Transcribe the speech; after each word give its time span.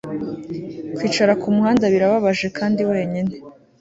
kwicara 0.95 1.33
kumuhanda, 1.41 1.85
birababaje 1.93 2.47
kandi 2.57 2.81
wenyine 2.91 3.33